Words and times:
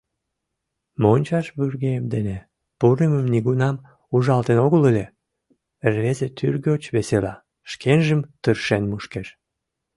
—Мончаш 1.01 1.45
вургем 1.57 2.03
дене 2.13 2.37
пурымым 2.79 3.25
нигунам 3.33 3.75
ужалтын 4.15 4.57
огыл 4.65 4.81
ыле,— 4.91 5.05
рвезе 5.91 6.27
тӱргоч 6.37 6.83
весела, 6.95 7.33
шкенжым 7.71 8.21
тыршен 8.43 8.83
мушкеш. 8.91 9.27